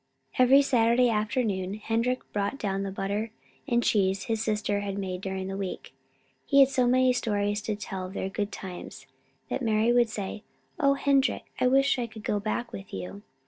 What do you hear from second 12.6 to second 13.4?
with you."